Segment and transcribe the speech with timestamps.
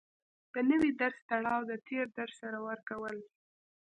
[0.53, 3.15] د نوي درس تړاو د تېر درس سره ورکول